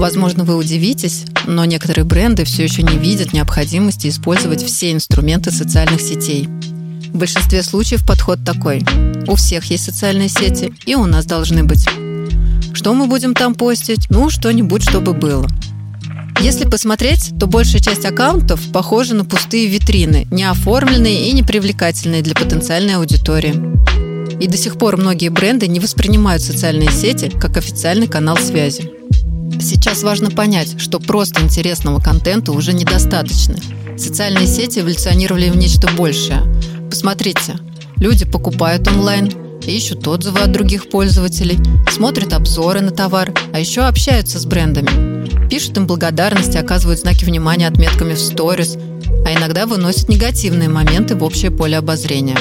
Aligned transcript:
Возможно, 0.00 0.44
вы 0.44 0.56
удивитесь, 0.56 1.26
но 1.46 1.66
некоторые 1.66 2.06
бренды 2.06 2.44
все 2.44 2.64
еще 2.64 2.82
не 2.82 2.96
видят 2.96 3.34
необходимости 3.34 4.08
использовать 4.08 4.64
все 4.64 4.92
инструменты 4.92 5.50
социальных 5.50 6.00
сетей. 6.00 6.48
В 7.12 7.18
большинстве 7.18 7.62
случаев 7.62 8.06
подход 8.06 8.38
такой. 8.42 8.82
У 9.26 9.34
всех 9.34 9.66
есть 9.66 9.84
социальные 9.84 10.30
сети, 10.30 10.72
и 10.86 10.94
у 10.94 11.04
нас 11.04 11.26
должны 11.26 11.64
быть. 11.64 11.86
Что 12.72 12.94
мы 12.94 13.08
будем 13.08 13.34
там 13.34 13.54
постить? 13.54 14.06
Ну, 14.08 14.30
что-нибудь, 14.30 14.88
чтобы 14.88 15.12
было. 15.12 15.46
Если 16.40 16.64
посмотреть, 16.64 17.34
то 17.38 17.46
большая 17.46 17.82
часть 17.82 18.06
аккаунтов 18.06 18.72
похожа 18.72 19.14
на 19.14 19.26
пустые 19.26 19.66
витрины, 19.66 20.26
не 20.30 20.44
оформленные 20.44 21.28
и 21.28 21.32
не 21.32 21.42
привлекательные 21.42 22.22
для 22.22 22.34
потенциальной 22.34 22.94
аудитории. 22.94 23.54
И 24.42 24.46
до 24.48 24.56
сих 24.56 24.78
пор 24.78 24.96
многие 24.96 25.28
бренды 25.28 25.66
не 25.66 25.78
воспринимают 25.78 26.42
социальные 26.42 26.90
сети 26.90 27.28
как 27.28 27.58
официальный 27.58 28.06
канал 28.06 28.38
связи. 28.38 28.99
Сейчас 29.60 30.02
важно 30.02 30.30
понять, 30.30 30.80
что 30.80 30.98
просто 30.98 31.42
интересного 31.42 32.00
контента 32.00 32.52
уже 32.52 32.72
недостаточно. 32.72 33.56
Социальные 33.96 34.46
сети 34.46 34.80
эволюционировали 34.80 35.50
в 35.50 35.56
нечто 35.56 35.88
большее. 35.96 36.42
Посмотрите, 36.88 37.56
люди 37.96 38.24
покупают 38.24 38.88
онлайн, 38.88 39.30
ищут 39.66 40.08
отзывы 40.08 40.40
от 40.40 40.52
других 40.52 40.88
пользователей, 40.88 41.58
смотрят 41.90 42.32
обзоры 42.32 42.80
на 42.80 42.90
товар, 42.90 43.32
а 43.52 43.60
еще 43.60 43.82
общаются 43.82 44.38
с 44.38 44.46
брендами. 44.46 45.48
Пишут 45.48 45.76
им 45.76 45.86
благодарности, 45.86 46.56
оказывают 46.56 47.00
знаки 47.00 47.24
внимания 47.24 47.68
отметками 47.68 48.14
в 48.14 48.20
сторис, 48.20 48.76
а 49.26 49.34
иногда 49.34 49.66
выносят 49.66 50.08
негативные 50.08 50.68
моменты 50.68 51.14
в 51.14 51.22
общее 51.22 51.50
поле 51.50 51.76
обозрения. 51.76 52.36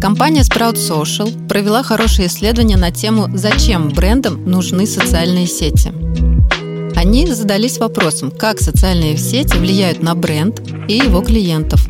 Компания 0.00 0.42
Sprout 0.42 0.74
Social 0.74 1.48
провела 1.48 1.82
хорошее 1.82 2.28
исследование 2.28 2.76
на 2.76 2.90
тему 2.90 3.28
«Зачем 3.34 3.90
брендам 3.90 4.44
нужны 4.44 4.86
социальные 4.86 5.46
сети?». 5.46 6.03
Они 7.04 7.26
задались 7.26 7.76
вопросом, 7.76 8.30
как 8.30 8.60
социальные 8.60 9.18
сети 9.18 9.58
влияют 9.58 10.02
на 10.02 10.14
бренд 10.14 10.62
и 10.88 10.94
его 10.94 11.20
клиентов. 11.20 11.86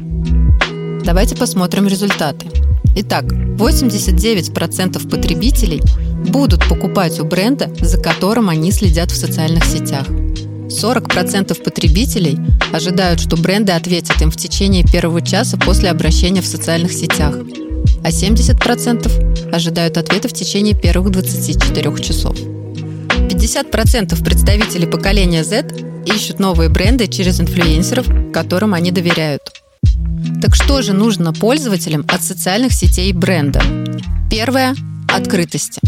Давайте 1.04 1.36
посмотрим 1.36 1.86
результаты. 1.86 2.48
Итак, 2.96 3.22
89% 3.26 5.08
потребителей 5.08 5.80
будут 6.28 6.68
покупать 6.68 7.20
у 7.20 7.24
бренда, 7.24 7.72
за 7.80 7.98
которым 7.98 8.48
они 8.48 8.72
следят 8.72 9.12
в 9.12 9.16
социальных 9.16 9.64
сетях. 9.66 10.08
40% 10.08 11.62
потребителей 11.62 12.36
ожидают, 12.72 13.20
что 13.20 13.36
бренды 13.36 13.70
ответят 13.70 14.20
им 14.20 14.32
в 14.32 14.36
течение 14.36 14.82
первого 14.82 15.22
часа 15.22 15.56
после 15.56 15.90
обращения 15.90 16.42
в 16.42 16.46
социальных 16.46 16.92
сетях, 16.92 17.36
а 18.02 18.10
70% 18.10 19.52
ожидают 19.54 19.96
ответа 19.96 20.26
в 20.26 20.32
течение 20.32 20.74
первых 20.74 21.12
24 21.12 22.02
часов. 22.02 22.36
50% 23.45 24.25
представителей 24.25 24.87
поколения 24.87 25.45
Z 25.45 25.67
ищут 26.06 26.41
новые 26.41 26.70
бренды 26.70 27.06
через 27.06 27.41
инфлюенсеров, 27.41 28.06
которым 28.33 28.75
они 28.75 28.91
доверяют– 28.91 29.42
так 30.41 30.55
что 30.55 30.83
же 30.83 30.92
нужно 30.92 31.33
пользователям 31.33 32.05
от 32.09 32.22
социальных 32.22 32.72
сетей 32.72 33.12
бренда? 33.12 33.62
Первое– 34.31 34.75
открытости. 35.09 35.81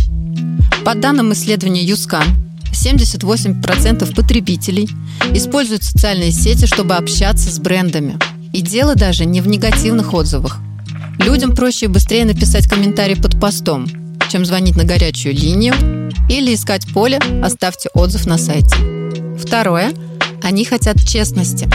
По 0.84 0.94
данным 0.94 1.32
исследования 1.32 1.82
Юскан, 1.82 2.24
78% 2.72 4.14
потребителей 4.14 4.88
используют 5.32 5.82
социальные 5.82 6.32
сети, 6.32 6.66
чтобы 6.66 6.94
общаться 6.94 7.50
с 7.50 7.58
брендами. 7.58 8.18
И 8.52 8.62
дело 8.62 8.94
даже 8.94 9.24
не 9.24 9.40
в 9.40 9.48
негативных 9.48 10.14
отзывах. 10.14 10.58
Людям 11.18 11.54
проще 11.54 11.86
и 11.86 11.88
быстрее 11.88 12.24
написать 12.24 12.68
комментарий 12.68 13.16
под 13.16 13.40
постом, 13.40 13.86
чем 14.28 14.44
звонить 14.44 14.76
на 14.76 14.84
горячую 14.84 15.34
линию 15.34 15.74
или 16.28 16.54
искать 16.54 16.86
поле 16.92 17.18
«Оставьте 17.42 17.88
отзыв 17.94 18.26
на 18.26 18.38
сайте». 18.38 18.76
Второе– 19.38 19.92
они 20.42 20.64
хотят 20.64 20.96
честности. 21.04 21.66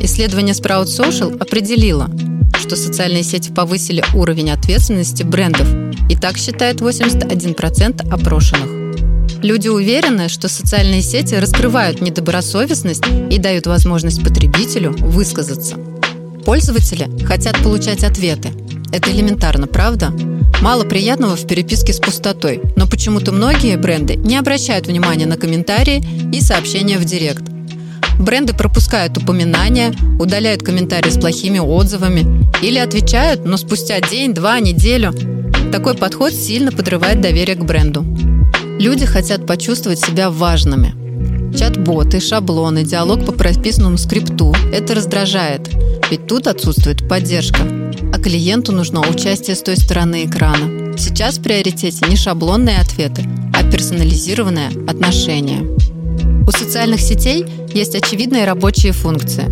Исследование 0.00 0.54
Sprout 0.54 0.86
Social 0.86 1.38
определило, 1.38 2.10
что 2.58 2.76
социальные 2.76 3.22
сети 3.22 3.50
повысили 3.50 4.04
уровень 4.14 4.50
ответственности 4.50 5.22
брендов, 5.22 5.68
и 6.10 6.16
так 6.16 6.36
считает 6.36 6.80
81% 6.80 8.12
опрошенных. 8.12 9.42
Люди 9.42 9.68
уверены, 9.68 10.28
что 10.28 10.48
социальные 10.48 11.02
сети 11.02 11.34
раскрывают 11.34 12.00
недобросовестность 12.00 13.04
и 13.30 13.38
дают 13.38 13.66
возможность 13.66 14.22
потребителю 14.22 14.92
высказаться. 14.98 15.76
Пользователи 16.44 17.08
хотят 17.24 17.56
получать 17.62 18.04
ответы. 18.04 18.50
Это 18.92 19.10
элементарно, 19.10 19.66
правда? 19.66 20.12
Мало 20.60 20.84
приятного 20.84 21.36
в 21.36 21.46
переписке 21.46 21.92
с 21.92 22.00
пустотой, 22.00 22.62
но 22.76 22.86
почему-то 22.86 23.32
многие 23.32 23.76
бренды 23.76 24.16
не 24.16 24.36
обращают 24.36 24.86
внимания 24.86 25.26
на 25.26 25.36
комментарии 25.36 26.02
и 26.32 26.40
сообщения 26.40 26.98
в 26.98 27.04
директ– 27.04 27.42
Бренды 28.18 28.52
пропускают 28.52 29.16
упоминания, 29.16 29.94
удаляют 30.18 30.62
комментарии 30.62 31.10
с 31.10 31.18
плохими 31.18 31.60
отзывами 31.60 32.44
или 32.62 32.78
отвечают, 32.78 33.44
но 33.44 33.56
спустя 33.56 34.00
день, 34.00 34.34
два, 34.34 34.58
неделю. 34.58 35.14
Такой 35.70 35.94
подход 35.94 36.32
сильно 36.32 36.72
подрывает 36.72 37.20
доверие 37.20 37.54
к 37.54 37.64
бренду. 37.64 38.04
Люди 38.80 39.06
хотят 39.06 39.46
почувствовать 39.46 40.00
себя 40.00 40.30
важными. 40.30 40.94
Чат-боты, 41.56 42.20
шаблоны, 42.20 42.84
диалог 42.84 43.24
по 43.24 43.32
прописанному 43.32 43.98
скрипту– 43.98 44.54
это 44.72 44.94
раздражает, 44.94 45.70
ведь 46.10 46.26
тут 46.26 46.46
отсутствует 46.46 47.08
поддержка. 47.08 47.60
А 48.18 48.20
клиенту 48.20 48.72
нужно 48.72 49.00
участие 49.08 49.54
с 49.54 49.62
той 49.62 49.76
стороны 49.76 50.24
экрана. 50.24 50.98
Сейчас 50.98 51.38
в 51.38 51.42
приоритете 51.42 52.04
не 52.08 52.16
шаблонные 52.16 52.78
ответы, 52.78 53.24
а 53.54 53.62
персонализированное 53.62 54.70
отношение. 54.88 55.62
У 56.44 56.50
социальных 56.50 57.00
сетей 57.00 57.46
есть 57.72 57.94
очевидные 57.94 58.44
рабочие 58.44 58.90
функции. 58.90 59.44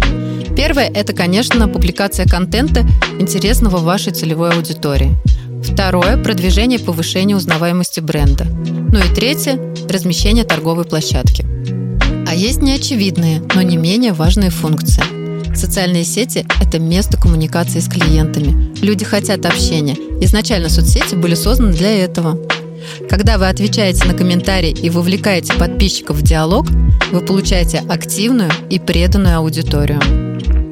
Первое– 0.56 0.90
это, 0.94 1.12
конечно, 1.12 1.68
публикация 1.68 2.26
контента, 2.26 2.84
интересного 3.20 3.76
вашей 3.76 4.12
целевой 4.12 4.50
аудитории. 4.50 5.14
Второе– 5.62 6.16
продвижение 6.24 6.80
и 6.80 6.82
повышение 6.82 7.36
узнаваемости 7.36 8.00
бренда. 8.00 8.46
Ну 8.46 8.98
и 8.98 9.14
третье– 9.14 9.60
размещение 9.88 10.42
торговой 10.42 10.84
площадки. 10.84 11.46
А 12.26 12.34
есть 12.34 12.62
неочевидные, 12.62 13.42
но 13.54 13.62
не 13.62 13.76
менее 13.76 14.12
важные 14.12 14.50
функции. 14.50 15.15
Социальные 15.56 16.04
сети– 16.04 16.46
это 16.60 16.78
место 16.78 17.16
коммуникации 17.16 17.80
с 17.80 17.88
клиентами. 17.88 18.74
Люди 18.82 19.04
хотят 19.04 19.46
общения. 19.46 19.96
Изначально 20.20 20.68
соцсети 20.68 21.14
были 21.14 21.34
созданы 21.34 21.72
для 21.72 22.04
этого. 22.04 22.38
Когда 23.08 23.38
вы 23.38 23.48
отвечаете 23.48 24.06
на 24.06 24.12
комментарии 24.12 24.70
и 24.70 24.90
вовлекаете 24.90 25.54
подписчиков 25.54 26.18
в 26.18 26.22
диалог, 26.22 26.66
вы 27.10 27.20
получаете 27.20 27.82
активную 27.88 28.50
и 28.68 28.78
преданную 28.78 29.38
аудиторию. 29.38 30.00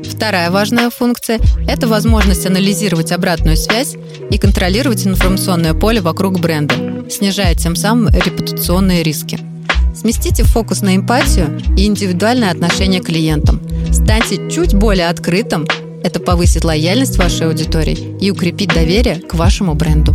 Вторая 0.04 0.50
важная 0.50 0.90
функция– 0.90 1.40
это 1.66 1.88
возможность 1.88 2.46
анализировать 2.46 3.10
обратную 3.10 3.56
связь 3.56 3.96
и 4.30 4.36
контролировать 4.36 5.06
информационное 5.06 5.72
поле 5.72 6.02
вокруг 6.02 6.38
бренда, 6.40 6.74
снижая 7.10 7.54
тем 7.54 7.74
самым 7.74 8.08
репутационные 8.08 9.02
риски. 9.02 9.53
Сместите 9.94 10.42
фокус 10.42 10.82
на 10.82 10.96
эмпатию 10.96 11.60
и 11.76 11.86
индивидуальное 11.86 12.50
отношение 12.50 13.00
к 13.00 13.06
клиентам. 13.06 13.60
Станьте 13.92 14.50
чуть 14.50 14.74
более 14.74 15.08
открытым. 15.08 15.66
Это 16.02 16.20
повысит 16.20 16.64
лояльность 16.64 17.16
вашей 17.16 17.46
аудитории 17.46 18.16
и 18.20 18.30
укрепит 18.30 18.74
доверие 18.74 19.16
к 19.16 19.34
вашему 19.34 19.74
бренду. 19.74 20.14